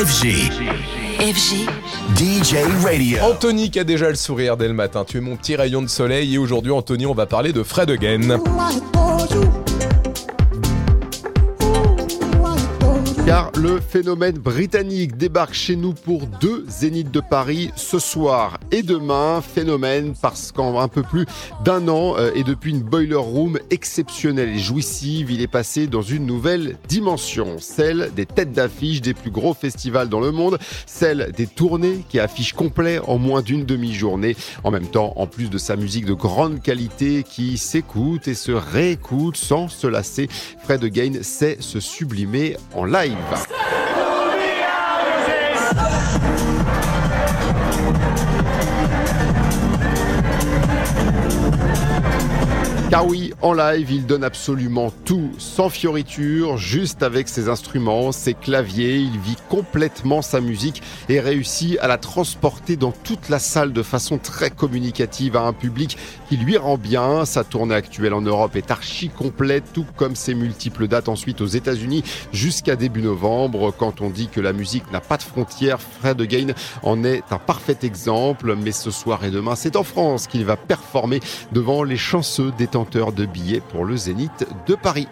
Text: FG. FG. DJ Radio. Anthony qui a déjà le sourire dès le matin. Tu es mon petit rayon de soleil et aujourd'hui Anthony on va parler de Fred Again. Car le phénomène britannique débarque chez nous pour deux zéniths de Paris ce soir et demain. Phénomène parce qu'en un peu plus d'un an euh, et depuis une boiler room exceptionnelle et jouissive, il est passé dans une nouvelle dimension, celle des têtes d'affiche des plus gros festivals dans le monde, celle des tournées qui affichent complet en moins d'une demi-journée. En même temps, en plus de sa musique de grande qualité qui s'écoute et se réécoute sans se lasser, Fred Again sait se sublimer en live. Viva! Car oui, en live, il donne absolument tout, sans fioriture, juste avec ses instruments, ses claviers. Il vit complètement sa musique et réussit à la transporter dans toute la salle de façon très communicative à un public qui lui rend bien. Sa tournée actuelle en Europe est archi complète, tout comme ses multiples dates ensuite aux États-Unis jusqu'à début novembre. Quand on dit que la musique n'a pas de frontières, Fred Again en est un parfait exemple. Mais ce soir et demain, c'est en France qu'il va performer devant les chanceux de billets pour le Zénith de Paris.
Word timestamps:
FG. 0.00 0.50
FG. 1.18 1.68
DJ 2.16 2.54
Radio. 2.82 3.18
Anthony 3.22 3.70
qui 3.70 3.78
a 3.78 3.84
déjà 3.84 4.08
le 4.08 4.14
sourire 4.14 4.56
dès 4.56 4.66
le 4.66 4.72
matin. 4.72 5.04
Tu 5.06 5.18
es 5.18 5.20
mon 5.20 5.36
petit 5.36 5.56
rayon 5.56 5.82
de 5.82 5.88
soleil 5.88 6.34
et 6.34 6.38
aujourd'hui 6.38 6.72
Anthony 6.72 7.04
on 7.04 7.12
va 7.12 7.26
parler 7.26 7.52
de 7.52 7.62
Fred 7.62 7.90
Again. 7.90 8.40
Car 13.30 13.52
le 13.56 13.78
phénomène 13.78 14.38
britannique 14.38 15.16
débarque 15.16 15.54
chez 15.54 15.76
nous 15.76 15.92
pour 15.92 16.26
deux 16.26 16.64
zéniths 16.66 17.12
de 17.12 17.20
Paris 17.20 17.70
ce 17.76 18.00
soir 18.00 18.58
et 18.72 18.82
demain. 18.82 19.40
Phénomène 19.40 20.14
parce 20.20 20.50
qu'en 20.50 20.80
un 20.80 20.88
peu 20.88 21.04
plus 21.04 21.26
d'un 21.64 21.86
an 21.86 22.16
euh, 22.18 22.32
et 22.34 22.42
depuis 22.42 22.72
une 22.72 22.80
boiler 22.80 23.14
room 23.14 23.56
exceptionnelle 23.70 24.48
et 24.48 24.58
jouissive, 24.58 25.30
il 25.30 25.42
est 25.42 25.46
passé 25.46 25.86
dans 25.86 26.02
une 26.02 26.26
nouvelle 26.26 26.76
dimension, 26.88 27.58
celle 27.60 28.10
des 28.16 28.26
têtes 28.26 28.50
d'affiche 28.50 29.00
des 29.00 29.14
plus 29.14 29.30
gros 29.30 29.54
festivals 29.54 30.08
dans 30.08 30.18
le 30.18 30.32
monde, 30.32 30.58
celle 30.86 31.30
des 31.30 31.46
tournées 31.46 32.04
qui 32.08 32.18
affichent 32.18 32.54
complet 32.54 32.98
en 32.98 33.18
moins 33.18 33.42
d'une 33.42 33.64
demi-journée. 33.64 34.34
En 34.64 34.72
même 34.72 34.88
temps, 34.88 35.12
en 35.14 35.28
plus 35.28 35.50
de 35.50 35.58
sa 35.58 35.76
musique 35.76 36.04
de 36.04 36.14
grande 36.14 36.62
qualité 36.62 37.22
qui 37.22 37.58
s'écoute 37.58 38.26
et 38.26 38.34
se 38.34 38.50
réécoute 38.50 39.36
sans 39.36 39.68
se 39.68 39.86
lasser, 39.86 40.28
Fred 40.64 40.82
Again 40.82 41.22
sait 41.22 41.58
se 41.60 41.78
sublimer 41.78 42.56
en 42.74 42.84
live. 42.84 43.19
Viva! 43.20 43.79
Car 52.90 53.06
oui, 53.06 53.32
en 53.40 53.52
live, 53.52 53.92
il 53.92 54.04
donne 54.04 54.24
absolument 54.24 54.92
tout, 55.04 55.30
sans 55.38 55.68
fioriture, 55.68 56.58
juste 56.58 57.04
avec 57.04 57.28
ses 57.28 57.48
instruments, 57.48 58.10
ses 58.10 58.34
claviers. 58.34 58.96
Il 58.96 59.16
vit 59.20 59.36
complètement 59.48 60.22
sa 60.22 60.40
musique 60.40 60.82
et 61.08 61.20
réussit 61.20 61.78
à 61.78 61.86
la 61.86 61.98
transporter 61.98 62.74
dans 62.74 62.90
toute 62.90 63.28
la 63.28 63.38
salle 63.38 63.72
de 63.72 63.84
façon 63.84 64.18
très 64.18 64.50
communicative 64.50 65.36
à 65.36 65.42
un 65.42 65.52
public 65.52 65.98
qui 66.28 66.36
lui 66.36 66.56
rend 66.56 66.78
bien. 66.78 67.24
Sa 67.26 67.44
tournée 67.44 67.76
actuelle 67.76 68.12
en 68.12 68.22
Europe 68.22 68.56
est 68.56 68.72
archi 68.72 69.08
complète, 69.08 69.72
tout 69.72 69.86
comme 69.94 70.16
ses 70.16 70.34
multiples 70.34 70.88
dates 70.88 71.08
ensuite 71.08 71.40
aux 71.42 71.46
États-Unis 71.46 72.02
jusqu'à 72.32 72.74
début 72.74 73.02
novembre. 73.02 73.72
Quand 73.78 74.00
on 74.00 74.10
dit 74.10 74.26
que 74.26 74.40
la 74.40 74.52
musique 74.52 74.90
n'a 74.90 75.00
pas 75.00 75.16
de 75.16 75.22
frontières, 75.22 75.78
Fred 75.80 76.20
Again 76.20 76.54
en 76.82 77.04
est 77.04 77.22
un 77.30 77.38
parfait 77.38 77.78
exemple. 77.84 78.56
Mais 78.60 78.72
ce 78.72 78.90
soir 78.90 79.24
et 79.24 79.30
demain, 79.30 79.54
c'est 79.54 79.76
en 79.76 79.84
France 79.84 80.26
qu'il 80.26 80.44
va 80.44 80.56
performer 80.56 81.20
devant 81.52 81.84
les 81.84 81.96
chanceux 81.96 82.50
de 83.12 83.26
billets 83.26 83.60
pour 83.60 83.84
le 83.84 83.96
Zénith 83.96 84.46
de 84.66 84.74
Paris. 84.74 85.08